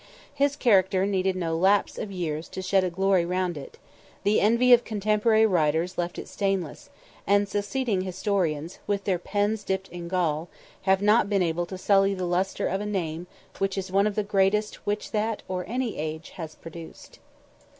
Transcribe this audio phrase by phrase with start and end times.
[0.33, 3.77] His character needed no lapse of years to shed a glory round it;
[4.23, 6.89] the envy of contemporary writers left it stainless,
[7.27, 10.49] and succeeding historians, with their pens dipped in gall,
[10.89, 13.27] have not been able to sully the lustre of a name
[13.59, 17.19] which is one of the greatest which that or any age has produced.